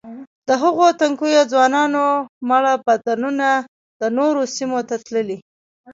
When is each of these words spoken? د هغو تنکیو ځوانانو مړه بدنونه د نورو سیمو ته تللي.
د 0.47 0.49
هغو 0.63 0.87
تنکیو 1.01 1.43
ځوانانو 1.51 2.03
مړه 2.49 2.73
بدنونه 2.87 3.47
د 3.99 4.03
نورو 4.17 4.41
سیمو 4.55 4.79
ته 4.89 4.95
تللي. 5.05 5.37